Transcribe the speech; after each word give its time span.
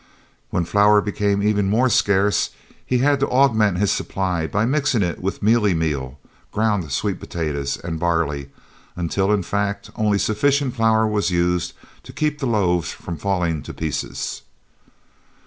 When 0.49 0.65
flour 0.65 0.99
became 0.99 1.43
even 1.43 1.69
more 1.69 1.87
scarce 1.87 2.49
he 2.83 2.97
had 2.97 3.19
to 3.19 3.29
augment 3.29 3.77
his 3.77 3.91
supply 3.91 4.47
by 4.47 4.65
mixing 4.65 5.03
it 5.03 5.19
with 5.21 5.43
mealie 5.43 5.75
meal, 5.75 6.17
ground 6.51 6.91
sweet 6.91 7.19
potatoes, 7.19 7.77
and 7.77 7.99
barley, 7.99 8.49
until, 8.95 9.31
in 9.31 9.43
fact, 9.43 9.91
only 9.95 10.17
sufficient 10.17 10.75
flour 10.75 11.05
was 11.05 11.29
used 11.29 11.73
to 12.01 12.13
keep 12.13 12.39
the 12.39 12.47
loaves 12.47 12.91
from 12.91 13.15
falling 13.17 13.61
to 13.61 13.75
pieces. 13.75 14.41